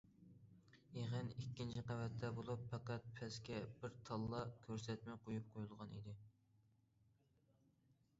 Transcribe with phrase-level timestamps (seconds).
[0.93, 6.15] يىغىن ئىككىنچى قەۋەتتە بولۇپ، پەقەت پەسكە بىر تاللا كۆرسەتمە قۇيۇپ قۇيۇلغان ئىدى.